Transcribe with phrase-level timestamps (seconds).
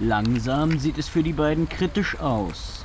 [0.00, 2.84] Langsam sieht es für die beiden kritisch aus.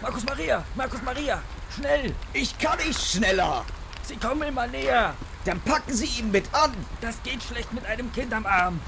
[0.00, 1.42] Markus Maria, Markus Maria,
[1.74, 2.14] schnell!
[2.32, 3.66] Ich kann nicht schneller.
[4.02, 5.14] Sie kommen immer näher.
[5.44, 6.72] Dann packen Sie ihn mit an.
[7.02, 8.80] Das geht schlecht mit einem Kind am Arm.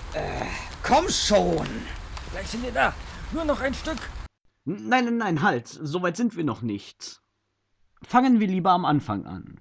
[0.82, 1.66] Komm schon.
[2.32, 2.94] Gleich sind wir da.
[3.32, 3.98] Nur noch ein Stück.
[4.64, 7.20] Nein, nein, nein, halt, so weit sind wir noch nicht.
[8.02, 9.60] Fangen wir lieber am Anfang an.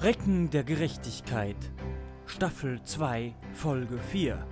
[0.00, 1.56] Recken der Gerechtigkeit.
[2.26, 4.44] Staffel 2, Folge 4.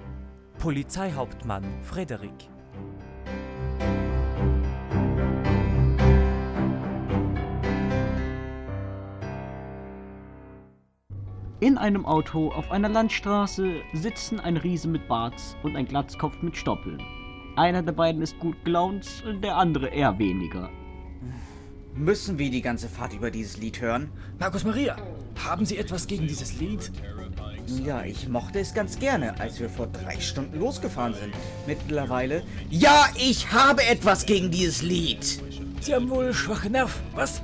[0.59, 2.31] Polizeihauptmann Frederik.
[11.61, 16.57] In einem Auto auf einer Landstraße sitzen ein Riese mit Bart und ein Glatzkopf mit
[16.57, 17.03] Stoppeln.
[17.57, 20.71] Einer der beiden ist gut gelaunt, der andere eher weniger.
[21.95, 24.11] Müssen wir die ganze Fahrt über dieses Lied hören?
[24.39, 24.97] Markus Maria,
[25.45, 26.91] haben Sie etwas gegen dieses Lied?
[27.67, 31.35] Ja, ich mochte es ganz gerne, als wir vor drei Stunden losgefahren sind.
[31.67, 32.43] Mittlerweile.
[32.71, 35.41] Ja, ich habe etwas gegen dieses Lied.
[35.81, 37.43] Sie haben wohl schwache Nerven, was?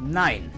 [0.00, 0.50] Nein.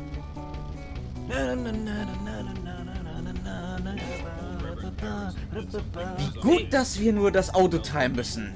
[6.42, 8.52] Gut, dass wir nur das Auto teilen müssen.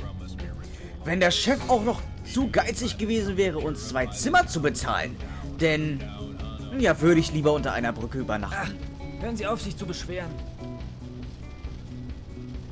[1.05, 5.17] Wenn der Chef auch noch zu geizig gewesen wäre, uns zwei Zimmer zu bezahlen,
[5.61, 6.01] denn
[6.79, 8.94] ja, würde ich lieber unter einer Brücke Ach, übernachten.
[9.25, 10.31] Hören Sie auf, sich zu beschweren.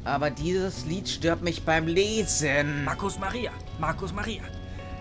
[0.04, 2.84] Aber dieses Lied stört mich beim Lesen.
[2.84, 4.42] Markus Maria, Markus Maria.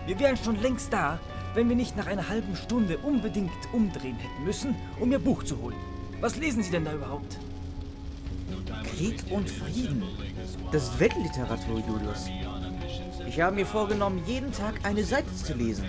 [0.06, 1.18] Wir wären schon längst da,
[1.54, 5.60] wenn wir nicht nach einer halben Stunde unbedingt umdrehen hätten müssen, um Ihr Buch zu
[5.60, 5.76] holen.
[6.20, 7.38] Was lesen Sie denn da überhaupt?
[8.84, 10.04] Krieg und Frieden.
[10.70, 12.30] Das ist Weltliteratur, Julius.
[13.28, 15.84] Ich habe mir vorgenommen, jeden Tag eine Seite zu lesen.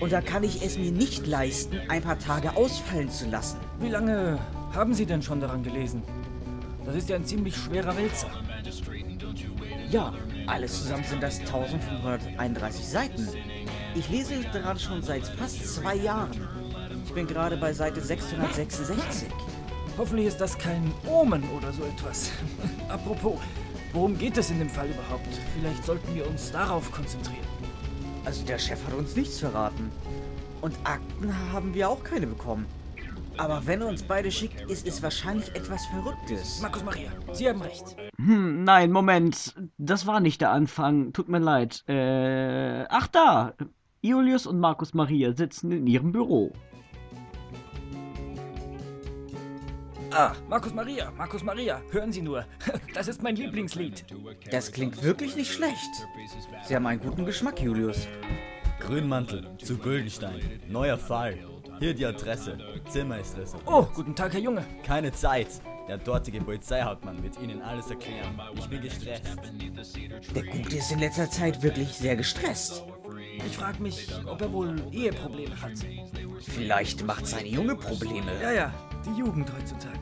[0.00, 3.58] Und da kann ich es mir nicht leisten, ein paar Tage ausfallen zu lassen.
[3.80, 4.38] Wie lange
[4.74, 6.02] haben Sie denn schon daran gelesen?
[6.84, 8.30] Das ist ja ein ziemlich schwerer Wälzer.
[9.90, 10.12] Ja,
[10.46, 13.28] alles zusammen sind das 1531 Seiten.
[13.94, 16.48] Ich lese daran schon seit fast zwei Jahren.
[17.04, 19.28] Ich bin gerade bei Seite 666.
[19.96, 22.30] Hoffentlich ist das kein Omen oder so etwas.
[22.88, 23.40] Apropos,
[23.92, 25.26] worum geht es in dem Fall überhaupt?
[25.58, 27.46] Vielleicht sollten wir uns darauf konzentrieren.
[28.24, 29.90] Also der Chef hat uns nichts verraten.
[30.60, 32.66] Und Akten haben wir auch keine bekommen.
[33.38, 36.60] Aber wenn er uns beide schickt, ist es wahrscheinlich etwas Verrücktes.
[36.62, 37.96] Markus Maria, Sie haben recht.
[38.16, 39.54] Hm, nein, Moment.
[39.76, 41.12] Das war nicht der Anfang.
[41.12, 41.84] Tut mir leid.
[41.88, 43.54] Äh, ach da.
[44.00, 46.52] Julius und Markus Maria sitzen in ihrem Büro.
[50.12, 52.46] Ah, Markus Maria, Markus Maria, hören Sie nur.
[52.94, 54.06] Das ist mein Lieblingslied.
[54.50, 55.90] Das klingt wirklich nicht schlecht.
[56.64, 58.06] Sie haben einen guten Geschmack, Julius.
[58.80, 60.40] Grünmantel zu Güldenstein.
[60.68, 61.38] Neuer Fall.
[61.78, 62.56] Hier die Adresse.
[62.88, 63.62] Zimmer ist reserviert.
[63.66, 64.64] Oh, guten Tag, Herr Junge.
[64.82, 65.48] Keine Zeit.
[65.88, 68.40] Der dortige Polizeihauptmann wird Ihnen alles erklären.
[68.56, 69.24] Ich bin gestresst.
[70.34, 72.82] Der Gute ist in letzter Zeit wirklich sehr gestresst.
[73.46, 75.72] Ich frage mich, ob er wohl Eheprobleme hat.
[76.42, 78.32] Vielleicht macht seine Junge Probleme.
[78.42, 80.00] Ja, ja, die Jugend heutzutage.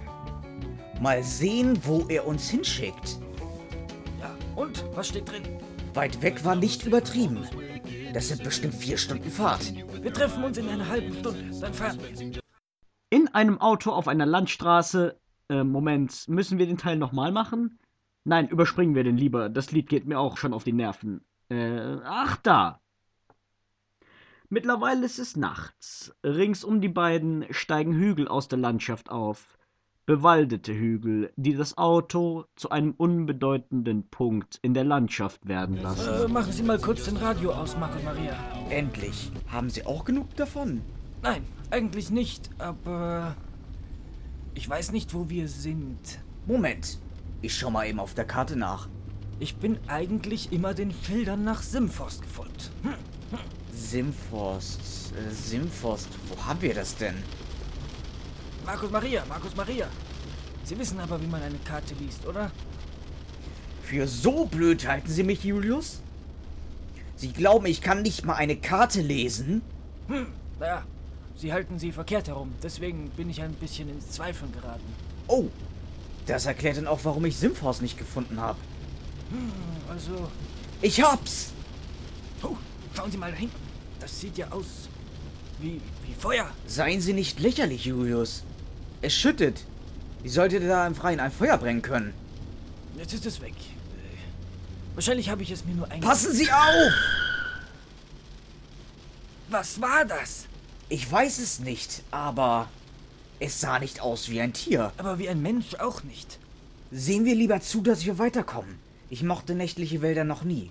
[1.00, 3.18] Mal sehen, wo er uns hinschickt.
[4.20, 4.84] Ja, und?
[4.94, 5.42] Was steht drin?
[5.92, 7.46] Weit weg war nicht übertrieben.
[8.12, 9.72] Das sind bestimmt vier Stunden Fahrt.
[10.04, 11.58] Wir treffen uns in einer halben Stunde.
[11.58, 12.42] Dann fahren wir.
[13.08, 15.18] In einem Auto auf einer Landstraße.
[15.48, 17.78] Äh, Moment, müssen wir den Teil nochmal machen?
[18.24, 19.48] Nein, überspringen wir den lieber.
[19.48, 21.24] Das Lied geht mir auch schon auf die Nerven.
[21.48, 22.82] Äh, ach da.
[24.50, 26.14] Mittlerweile ist es nachts.
[26.22, 29.56] Rings um die beiden steigen Hügel aus der Landschaft auf.
[30.06, 36.26] Bewaldete Hügel, die das Auto zu einem unbedeutenden Punkt in der Landschaft werden lassen.
[36.26, 38.36] Äh, machen Sie mal kurz den Radio aus, Markus Maria.
[38.68, 39.32] Endlich.
[39.48, 40.82] Haben Sie auch genug davon?
[41.22, 43.34] Nein, eigentlich nicht, aber
[44.52, 46.20] ich weiß nicht, wo wir sind.
[46.46, 46.98] Moment.
[47.40, 48.88] Ich schau mal eben auf der Karte nach.
[49.40, 52.70] Ich bin eigentlich immer den Feldern nach Simforst gefolgt.
[52.82, 52.92] Hm.
[53.72, 55.14] Simforst.
[55.14, 56.10] Äh, Simforst.
[56.28, 57.14] Wo haben wir das denn?
[58.64, 59.88] Markus Maria, Markus Maria.
[60.64, 62.50] Sie wissen aber, wie man eine Karte liest, oder?
[63.82, 66.00] Für so blöd halten Sie mich, Julius?
[67.16, 69.62] Sie glauben, ich kann nicht mal eine Karte lesen?
[70.08, 70.26] Hm,
[70.58, 70.84] naja,
[71.36, 72.52] Sie halten sie verkehrt herum.
[72.62, 74.84] Deswegen bin ich ein bisschen ins Zweifeln geraten.
[75.26, 75.46] Oh,
[76.26, 78.58] das erklärt dann auch, warum ich Simforst nicht gefunden habe.
[79.30, 79.52] Hm,
[79.90, 80.30] also,
[80.80, 81.52] Ich hab's!
[82.42, 82.56] oh,
[82.94, 83.56] schauen Sie mal da hinten.
[84.00, 84.88] Das sieht ja aus
[85.60, 86.50] wie, wie Feuer.
[86.66, 88.44] Seien Sie nicht lächerlich, Julius.
[89.04, 89.66] Es schüttet.
[90.22, 92.14] Wie solltet ihr da im Freien ein Feuer brennen können?
[92.96, 93.52] Jetzt ist es weg.
[94.94, 96.00] Wahrscheinlich habe ich es mir nur ein.
[96.00, 96.92] Passen Sie auf!
[99.50, 100.46] Was war das?
[100.88, 102.70] Ich weiß es nicht, aber
[103.40, 104.90] Es sah nicht aus wie ein Tier.
[104.96, 106.38] Aber wie ein Mensch auch nicht.
[106.90, 108.78] Sehen wir lieber zu, dass wir weiterkommen.
[109.10, 110.70] Ich mochte nächtliche Wälder noch nie.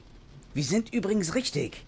[0.55, 1.85] Wir sind übrigens richtig.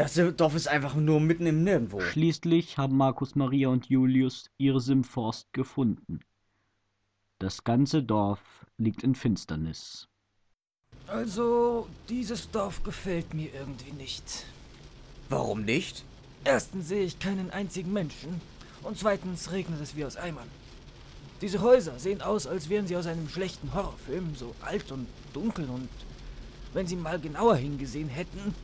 [0.00, 2.00] Das Dorf ist einfach nur mitten im Nirgendwo.
[2.00, 6.20] Schließlich haben Markus Maria und Julius ihre Simforst gefunden.
[7.38, 8.40] Das ganze Dorf
[8.78, 10.08] liegt in Finsternis.
[11.06, 14.46] Also, dieses Dorf gefällt mir irgendwie nicht.
[15.28, 16.02] Warum nicht?
[16.44, 18.40] Erstens sehe ich keinen einzigen Menschen
[18.82, 20.48] und zweitens regnet es wie aus Eimern.
[21.42, 25.68] Diese Häuser sehen aus, als wären sie aus einem schlechten Horrorfilm, so alt und dunkel
[25.68, 25.90] und
[26.72, 28.54] wenn sie mal genauer hingesehen hätten,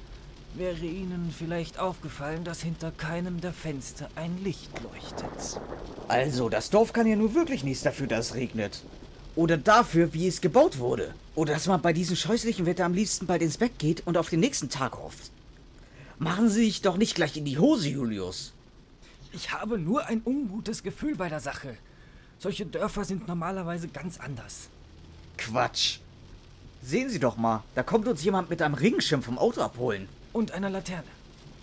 [0.58, 5.61] wäre ihnen vielleicht aufgefallen, dass hinter keinem der Fenster ein Licht leuchtet.
[6.08, 8.82] Also, das Dorf kann ja nur wirklich nichts dafür, dass es regnet.
[9.35, 11.14] Oder dafür, wie es gebaut wurde.
[11.35, 14.31] Oder dass man bei diesem scheußlichen Wetter am liebsten bald ins Bett geht und auf
[14.31, 15.31] den nächsten Tag hofft.
[16.19, 18.55] Machen Sie sich doch nicht gleich in die Hose, Julius.
[19.32, 21.76] Ich habe nur ein ungutes Gefühl bei der Sache.
[22.38, 24.69] Solche Dörfer sind normalerweise ganz anders.
[25.37, 25.99] Quatsch.
[26.82, 30.08] Sehen Sie doch mal, da kommt uns jemand mit einem Regenschirm vom Auto abholen.
[30.36, 31.08] Und einer Laterne.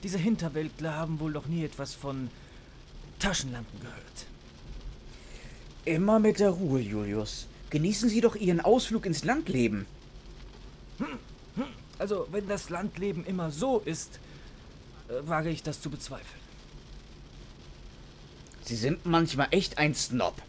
[0.01, 2.31] Diese Hinterwäldler haben wohl noch nie etwas von
[3.19, 4.25] Taschenlampen gehört.
[5.85, 7.45] Immer mit der Ruhe, Julius.
[7.69, 9.85] Genießen Sie doch Ihren Ausflug ins Landleben.
[11.99, 14.19] Also, wenn das Landleben immer so ist,
[15.07, 16.41] äh, wage ich das zu bezweifeln.
[18.63, 20.41] Sie sind manchmal echt ein Snob.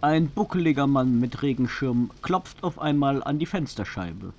[0.00, 4.32] Ein buckeliger Mann mit Regenschirm klopft auf einmal an die Fensterscheibe.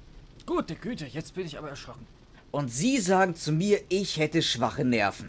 [0.45, 2.07] Gute Güte, jetzt bin ich aber erschrocken.
[2.53, 5.27] Und Sie sagen zu mir, ich hätte schwache Nerven.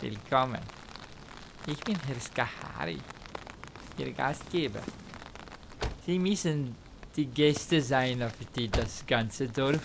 [0.00, 0.62] Willkommen.
[1.66, 2.96] Ich bin Herr Skahari,
[3.98, 4.80] Ihr Gastgeber.
[6.06, 6.74] Sie müssen
[7.14, 9.82] die Gäste sein, auf die das ganze Dorf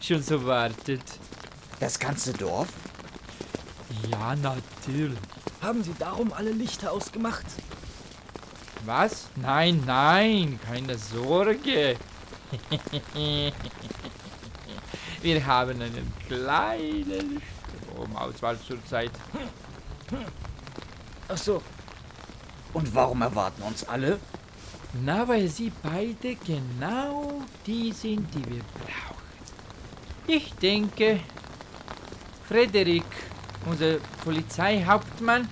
[0.00, 1.02] schon so wartet.
[1.80, 2.68] Das ganze Dorf?
[4.12, 5.18] Ja, natürlich.
[5.60, 7.46] Haben Sie darum alle Lichter ausgemacht?
[8.86, 9.26] Was?
[9.34, 11.96] Nein, nein, keine Sorge.
[15.22, 17.40] Wir haben einen kleinen
[17.86, 19.12] Stromauswahl zurzeit.
[21.28, 21.62] Ach so,
[22.72, 24.18] Und warum erwarten uns alle?
[25.04, 29.22] Na, weil sie beide genau die sind, die wir brauchen.
[30.26, 31.20] Ich denke,
[32.46, 33.04] Frederik,
[33.66, 35.48] unser Polizeihauptmann,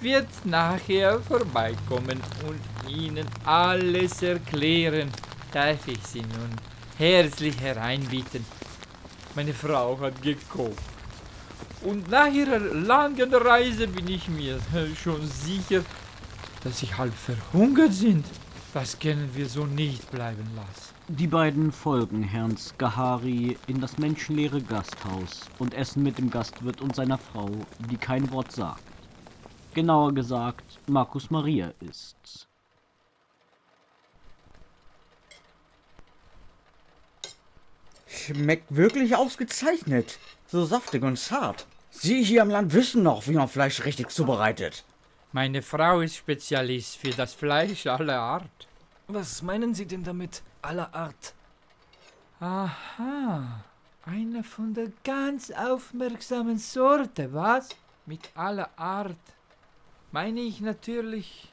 [0.00, 5.10] wird nachher vorbeikommen und Ihnen alles erklären.
[5.54, 6.50] Darf ich Sie nun
[6.98, 8.44] herzlich hereinbieten?
[9.36, 10.82] Meine Frau hat gekocht.
[11.82, 14.58] Und nach ihrer langen Reise bin ich mir
[15.00, 15.82] schon sicher,
[16.64, 18.26] dass sie halb verhungert sind.
[18.72, 20.92] Das können wir so nicht bleiben lassen.
[21.06, 26.96] Die beiden folgen Herrn Skahari in das menschenleere Gasthaus und essen mit dem Gastwirt und
[26.96, 27.48] seiner Frau,
[27.88, 28.82] die kein Wort sagt.
[29.72, 32.48] Genauer gesagt, Markus Maria ist's.
[38.14, 40.18] Schmeckt wirklich ausgezeichnet.
[40.46, 41.66] So saftig und zart.
[41.90, 44.84] Sie hier am Land wissen noch, wie man Fleisch richtig zubereitet.
[45.32, 48.68] Meine Frau ist Spezialist für das Fleisch aller Art.
[49.08, 51.34] was meinen Sie denn damit aller Art?
[52.40, 53.64] Aha,
[54.04, 57.68] einer von der ganz aufmerksamen Sorte, was?
[58.06, 59.16] Mit aller Art
[60.12, 61.52] meine ich natürlich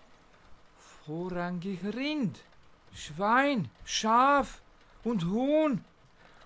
[1.05, 2.39] vorrangig Rind,
[2.93, 4.61] Schwein, Schaf
[5.03, 5.83] und Huhn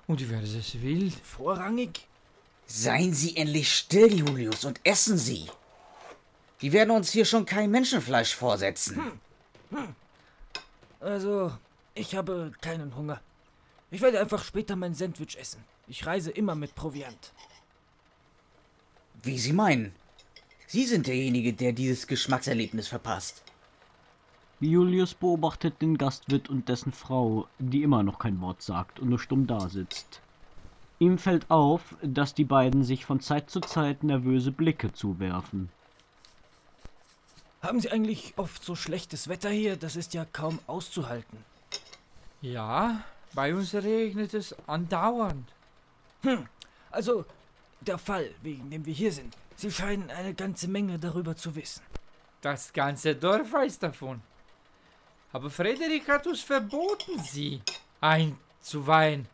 [0.08, 1.14] und diverses Wild.
[1.24, 2.08] Vorrangig?
[2.68, 5.48] Seien Sie endlich still, Julius, und essen Sie.
[6.62, 9.00] Die werden uns hier schon kein Menschenfleisch vorsetzen.
[11.00, 11.56] Also,
[11.94, 13.22] ich habe keinen Hunger.
[13.92, 15.64] Ich werde einfach später mein Sandwich essen.
[15.88, 17.34] Ich reise immer mit Proviant.
[19.22, 19.94] Wie Sie meinen.
[20.68, 23.44] Sie sind derjenige, der dieses Geschmackserlebnis verpasst.
[24.60, 29.20] Julius beobachtet den Gastwirt und dessen Frau, die immer noch kein Wort sagt und nur
[29.20, 30.22] stumm dasitzt.
[30.98, 35.70] Ihm fällt auf, dass die beiden sich von Zeit zu Zeit nervöse Blicke zuwerfen.
[37.62, 39.76] Haben Sie eigentlich oft so schlechtes Wetter hier?
[39.76, 41.44] Das ist ja kaum auszuhalten.
[42.42, 45.52] Ja, bei uns regnet es andauernd.
[46.92, 47.26] Also,
[47.82, 49.36] der Fall, wegen dem wir hier sind.
[49.58, 51.82] Sie scheinen eine ganze Menge darüber zu wissen.
[52.42, 54.22] Das ganze Dorf weiß davon.
[55.36, 57.62] Aber Frederik hat uns verboten, sie
[58.00, 59.28] einzuweihen.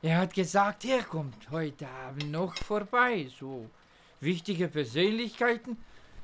[0.00, 3.28] Er hat gesagt, er kommt heute Abend noch vorbei.
[3.36, 3.68] So
[4.20, 5.76] wichtige Persönlichkeiten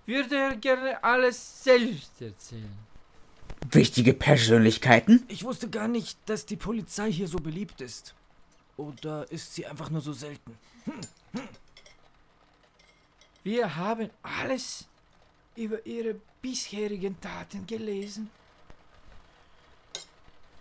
[0.07, 2.79] würde er gerne alles selbst erzählen.
[3.69, 5.25] Wichtige Persönlichkeiten?
[5.27, 8.15] Ich wusste gar nicht, dass die Polizei hier so beliebt ist.
[8.77, 10.57] Oder ist sie einfach nur so selten?
[13.43, 14.87] Wir haben alles
[15.57, 18.31] über Ihre bisherigen Taten gelesen.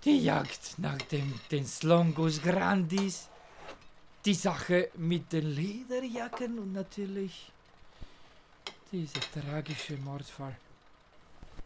[0.06, 3.30] Die Jagd nach dem den Slongus Grandis,
[4.26, 7.52] die Sache mit den Lederjacken und natürlich
[8.92, 10.58] dieser tragische Mordfall.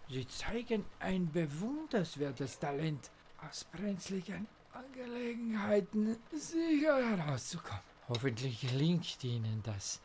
[0.09, 3.09] Sie zeigen ein bewundernswertes Talent,
[3.47, 7.81] aus brenzlichen Angelegenheiten sicher herauszukommen.
[8.07, 9.99] Hoffentlich gelingt Ihnen das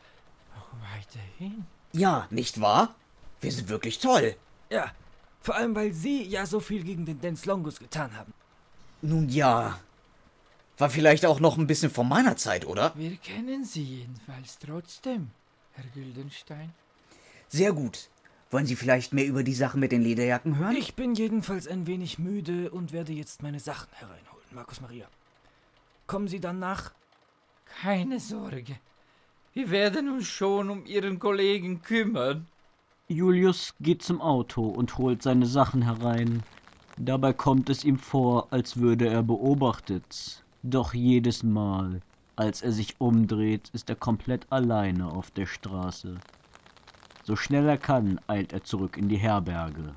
[0.57, 1.65] auch weiterhin.
[1.93, 2.95] Ja, nicht wahr?
[3.41, 4.35] Wir sind wirklich toll.
[4.69, 4.91] Ja,
[5.43, 8.33] vor allem weil Sie ja so viel gegen den Dance Longus getan haben.
[9.01, 9.79] Nun ja.
[10.77, 12.93] War vielleicht auch noch ein bisschen von meiner Zeit, oder?
[12.95, 15.29] Wir kennen Sie jedenfalls trotzdem,
[15.73, 16.73] Herr Güldenstein.
[17.49, 18.09] Sehr gut.
[18.49, 20.75] Wollen Sie vielleicht mehr über die Sache mit den Lederjacken hören?
[20.75, 25.07] Ich bin jedenfalls ein wenig müde und werde jetzt meine Sachen hereinholen, Markus Maria.
[26.07, 26.93] Kommen Sie dann nach?
[27.81, 28.77] Keine Sorge.
[29.53, 32.47] Wir werden uns schon um Ihren Kollegen kümmern.
[33.09, 36.41] Julius geht zum Auto und holt seine Sachen herein.
[36.97, 40.43] Dabei kommt es ihm vor, als würde er beobachtet.
[40.63, 42.01] Doch jedes Mal,
[42.37, 46.17] als er sich umdreht, ist er komplett alleine auf der Straße.
[47.23, 49.93] So schnell er kann, eilt er zurück in die Herberge.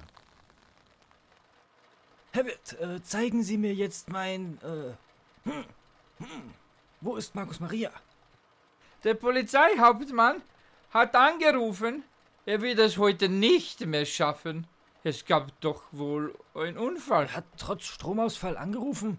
[2.32, 4.58] Herr Wirt, äh, zeigen Sie mir jetzt mein.
[4.62, 5.64] Äh, hm,
[6.18, 6.54] hm.
[7.00, 7.90] Wo ist Markus Maria?
[9.04, 10.42] Der Polizeihauptmann
[10.90, 12.02] hat angerufen,
[12.46, 14.66] er wird es heute nicht mehr schaffen.
[15.02, 17.26] Es gab doch wohl einen Unfall.
[17.26, 19.18] Er hat trotz Stromausfall angerufen?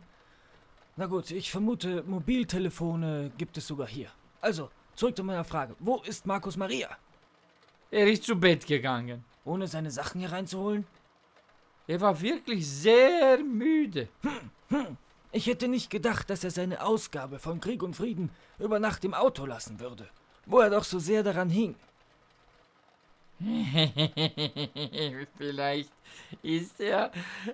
[0.95, 4.09] Na gut, ich vermute, Mobiltelefone gibt es sogar hier.
[4.41, 5.75] Also, zurück zu meiner Frage.
[5.79, 6.89] Wo ist Markus Maria?
[7.91, 9.23] Er ist zu Bett gegangen.
[9.45, 10.87] Ohne seine Sachen hier reinzuholen?
[11.85, 14.09] Er war wirklich sehr müde.
[15.31, 18.29] Ich hätte nicht gedacht, dass er seine Ausgabe von Krieg und Frieden
[18.59, 20.09] über Nacht im Auto lassen würde,
[20.45, 21.75] wo er doch so sehr daran hing.
[25.37, 25.91] Vielleicht
[26.41, 27.11] ist er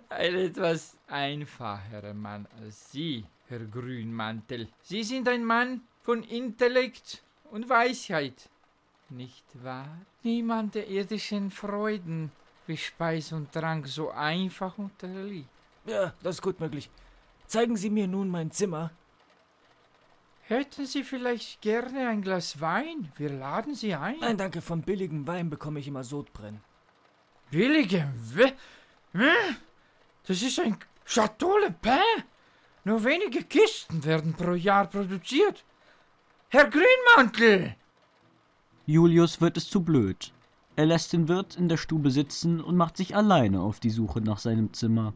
[0.10, 4.70] ein etwas einfacherer Mann als Sie, Herr Grünmantel.
[4.82, 7.22] Sie sind ein Mann von Intellekt
[7.52, 8.50] und Weisheit,
[9.10, 9.98] nicht wahr?
[10.24, 12.32] Niemand der irdischen Freuden
[12.66, 15.50] wie Speis und Trank so einfach unterliegt.
[15.86, 16.90] Ja, das ist gut möglich.
[17.46, 18.92] Zeigen Sie mir nun mein Zimmer.
[20.46, 23.12] Hätten Sie vielleicht gerne ein Glas Wein?
[23.16, 24.18] Wir laden Sie ein.
[24.20, 26.62] Nein, danke, von billigem Wein bekomme ich immer Sodbrennen.
[27.50, 28.54] Billigem Wein?
[30.28, 32.24] Das ist ein Chateau Le Pen.
[32.84, 35.64] Nur wenige Kisten werden pro Jahr produziert.
[36.50, 37.76] Herr Grünmantel!
[38.86, 40.34] Julius wird es zu blöd.
[40.76, 44.20] Er lässt den Wirt in der Stube sitzen und macht sich alleine auf die Suche
[44.20, 45.14] nach seinem Zimmer.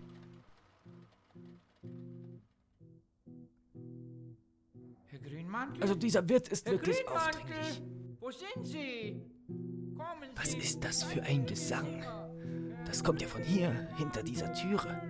[5.68, 5.82] Grünmantel?
[5.82, 7.42] Also dieser Wirt ist Herr wirklich Grünmantel!
[7.42, 7.82] aufdringlich.
[8.20, 9.22] Wo sind Sie?
[9.48, 10.58] Kommen Was Sie.
[10.58, 12.04] ist das für ein Gesang?
[12.86, 15.02] Das kommt ja von hier, hinter dieser Türe.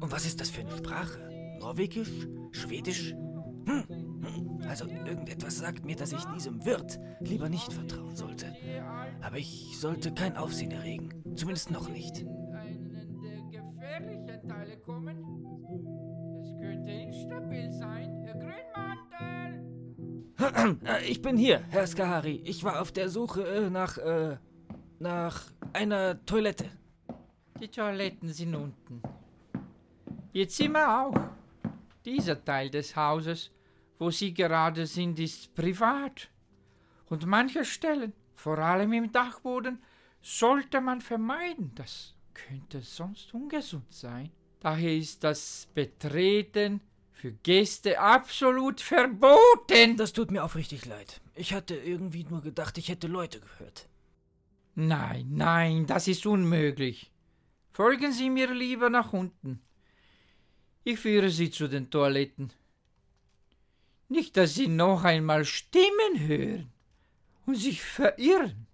[0.00, 1.18] Und was ist das für eine Sprache?
[1.58, 2.28] Norwegisch?
[2.52, 3.12] Schwedisch?
[3.66, 4.60] Hm, hm.
[4.68, 8.54] Also irgendetwas sagt mir, dass ich diesem Wirt lieber nicht vertrauen sollte.
[9.22, 11.10] Aber ich sollte kein Aufsehen erregen.
[11.34, 12.24] Zumindest noch nicht.
[21.06, 22.40] Ich bin hier, Herr Skahari.
[22.44, 24.36] Ich war auf der Suche äh, nach, äh,
[24.98, 26.70] nach einer Toilette.
[27.60, 29.02] Die Toiletten sind unten.
[30.32, 31.14] Ihr Zimmer auch.
[32.04, 33.50] Dieser Teil des Hauses,
[33.98, 36.30] wo Sie gerade sind, ist privat.
[37.08, 39.82] Und manche Stellen, vor allem im Dachboden,
[40.22, 41.72] sollte man vermeiden.
[41.74, 44.30] Das könnte sonst ungesund sein.
[44.60, 46.80] Daher ist das Betreten
[47.16, 49.96] für Gäste absolut verboten.
[49.96, 51.22] Das tut mir aufrichtig leid.
[51.34, 53.88] Ich hatte irgendwie nur gedacht, ich hätte Leute gehört.
[54.74, 57.10] Nein, nein, das ist unmöglich.
[57.72, 59.62] Folgen Sie mir lieber nach unten.
[60.84, 62.52] Ich führe Sie zu den Toiletten.
[64.08, 66.70] Nicht, dass Sie noch einmal Stimmen hören
[67.46, 68.65] und sich verirren.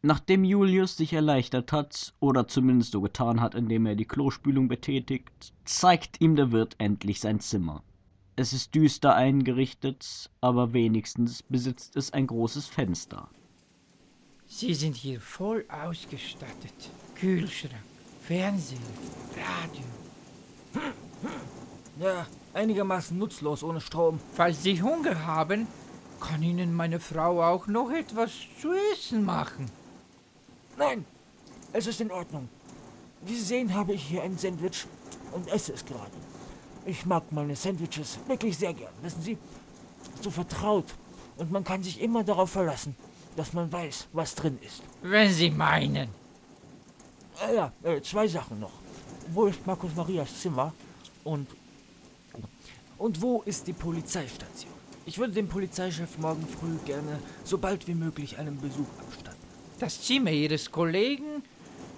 [0.00, 5.52] Nachdem Julius sich erleichtert hat, oder zumindest so getan hat, indem er die Klospülung betätigt,
[5.64, 7.82] zeigt ihm der Wirt endlich sein Zimmer.
[8.36, 13.28] Es ist düster eingerichtet, aber wenigstens besitzt es ein großes Fenster.
[14.46, 16.90] Sie sind hier voll ausgestattet.
[17.16, 17.82] Kühlschrank,
[18.22, 18.78] Fernsehen,
[19.34, 19.82] Radio.
[22.00, 22.24] Ja,
[22.54, 24.20] einigermaßen nutzlos ohne Strom.
[24.34, 25.66] Falls Sie Hunger haben,
[26.20, 29.68] kann Ihnen meine Frau auch noch etwas zu essen machen.
[30.78, 31.04] Nein,
[31.72, 32.48] es ist in Ordnung.
[33.22, 34.86] Wie Sie sehen, habe ich hier ein Sandwich
[35.32, 36.12] und esse es gerade.
[36.86, 39.36] Ich mag meine Sandwiches wirklich sehr gern, wissen Sie?
[40.20, 40.86] So vertraut
[41.36, 42.96] Und man kann sich immer darauf verlassen,
[43.36, 44.82] dass man weiß, was drin ist.
[45.02, 46.08] Wenn Sie meinen.
[47.40, 48.72] Ah ja, äh, zwei Sachen noch.
[49.32, 50.72] Wo ist Markus Marias Zimmer?
[51.24, 51.46] Und.
[52.98, 54.72] Und wo ist die Polizeistation?
[55.06, 59.27] Ich würde dem Polizeichef morgen früh gerne so bald wie möglich einen Besuch abstatten.
[59.78, 61.42] Das Zimmer Ihres Kollegen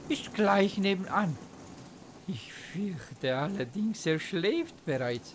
[0.09, 1.37] ist gleich nebenan.
[2.29, 5.35] Ich fürchte allerdings, er schläft bereits.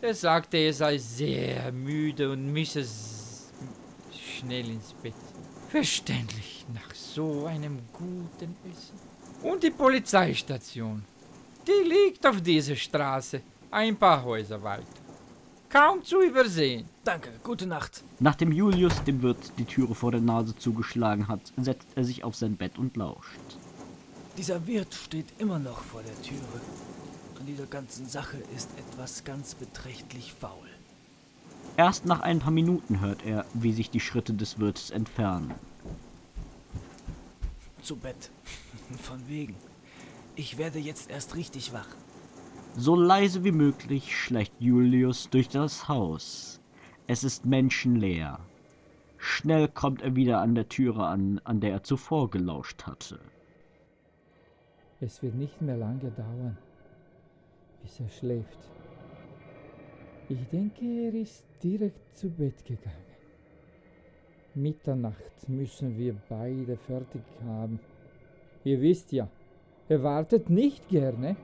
[0.00, 2.84] Er sagte, er sei sehr müde und müsse
[4.12, 5.14] schnell ins Bett.
[5.68, 8.98] Verständlich nach so einem guten Essen.
[9.42, 11.04] Und die Polizeistation.
[11.66, 15.03] Die liegt auf dieser Straße, ein paar Häuser weit.
[15.74, 16.88] Kaum zu übersehen.
[17.02, 18.04] Danke, gute Nacht.
[18.20, 22.36] Nachdem Julius dem Wirt die Türe vor der Nase zugeschlagen hat, setzt er sich auf
[22.36, 23.40] sein Bett und lauscht.
[24.38, 26.60] Dieser Wirt steht immer noch vor der Türe.
[27.40, 30.68] An dieser ganzen Sache ist etwas ganz beträchtlich faul.
[31.76, 35.52] Erst nach ein paar Minuten hört er, wie sich die Schritte des Wirtes entfernen.
[37.82, 38.30] Zu Bett.
[39.02, 39.56] Von wegen.
[40.36, 41.88] Ich werde jetzt erst richtig wach.
[42.76, 46.60] So leise wie möglich schleicht Julius durch das Haus.
[47.06, 48.40] Es ist menschenleer.
[49.16, 53.20] Schnell kommt er wieder an der Türe an, an der er zuvor gelauscht hatte.
[55.00, 56.58] Es wird nicht mehr lange dauern,
[57.80, 58.58] bis er schläft.
[60.28, 62.96] Ich denke, er ist direkt zu Bett gegangen.
[64.56, 67.78] Mitternacht müssen wir beide fertig haben.
[68.64, 69.28] Ihr wisst ja,
[69.88, 71.36] er wartet nicht gerne.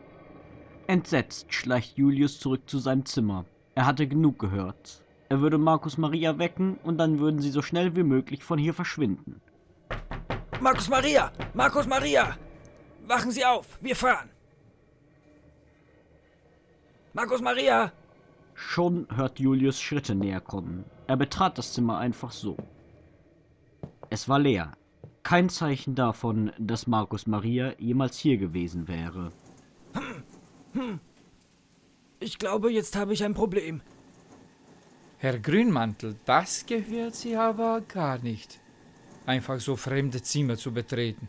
[0.91, 3.45] Entsetzt schleicht Julius zurück zu seinem Zimmer.
[3.77, 5.05] Er hatte genug gehört.
[5.29, 8.75] Er würde Markus Maria wecken und dann würden sie so schnell wie möglich von hier
[8.75, 9.41] verschwinden.
[10.61, 11.31] Markus Maria!
[11.55, 12.37] Markus Maria!
[13.07, 13.79] Wachen Sie auf!
[13.81, 14.31] Wir fahren!
[17.13, 17.93] Markus Maria!
[18.55, 20.85] Schon hört Julius Schritte näher kommen.
[21.07, 22.57] Er betrat das Zimmer einfach so.
[24.09, 24.73] Es war leer.
[25.23, 29.31] Kein Zeichen davon, dass Markus Maria jemals hier gewesen wäre.
[32.21, 33.81] Ich glaube, jetzt habe ich ein Problem.
[35.19, 38.59] Herr Grünmantel, das gehört Sie aber gar nicht.
[39.27, 41.29] Einfach so fremde Zimmer zu betreten.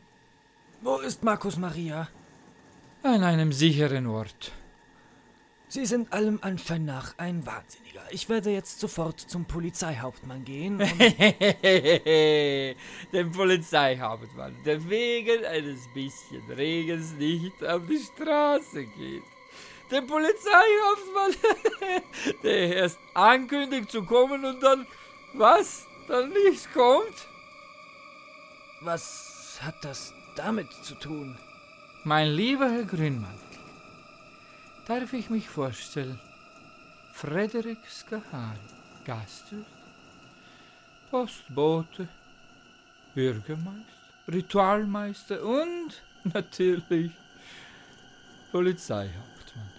[0.81, 2.07] Wo ist Markus Maria?
[3.03, 4.51] An einem sicheren Ort.
[5.73, 8.01] Sie sind allem Anschein nach ein Wahnsinniger.
[8.09, 10.79] Ich werde jetzt sofort zum Polizeihauptmann gehen
[13.13, 19.23] Dem Polizeihauptmann, der wegen eines bisschen Regens nicht auf die Straße geht.
[19.89, 21.35] Der Polizeihauptmann,
[22.43, 24.85] der erst ankündigt zu kommen und dann,
[25.35, 27.29] was, dann nicht kommt?
[28.81, 31.37] Was hat das damit zu tun?
[32.03, 33.50] Mein lieber Herr Grünmantel,
[34.87, 36.19] darf ich mich vorstellen?
[37.13, 38.57] Frederik Skahari,
[39.05, 39.65] Gastwirt,
[41.09, 42.07] Postbote,
[43.13, 43.85] Bürgermeister,
[44.31, 47.11] Ritualmeister und natürlich
[48.51, 49.71] Polizeihauptmann.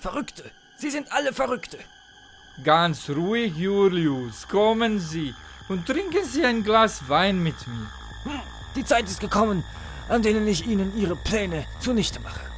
[0.00, 0.44] Verrückte!
[0.76, 1.78] Sie sind alle Verrückte!
[2.64, 5.34] Ganz ruhig, Julius, kommen Sie
[5.68, 7.90] und trinken Sie ein Glas Wein mit mir.
[8.76, 9.64] Die Zeit ist gekommen,
[10.08, 12.49] an denen ich Ihnen Ihre Pläne zunichte mache.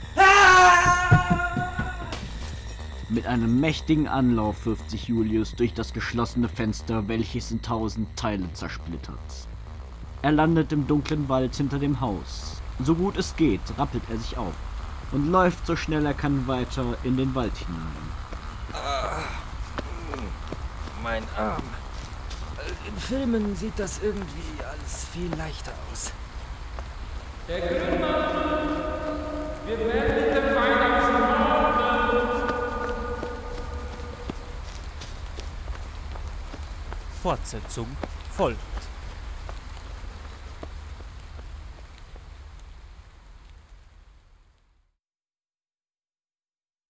[3.12, 8.51] Mit einem mächtigen Anlauf wirft sich Julius durch das geschlossene Fenster, welches in tausend Teile
[8.55, 9.18] zersplittert.
[10.22, 12.62] Er landet im dunklen Wald hinter dem Haus.
[12.83, 14.55] So gut es geht, rappelt er sich auf
[15.12, 17.83] und läuft so schnell er kann weiter in den Wald hinein.
[21.03, 21.62] Mein Arm.
[22.88, 26.12] In Filmen sieht das irgendwie alles viel leichter aus.
[37.23, 37.87] Fortsetzung
[38.37, 38.92] folgt.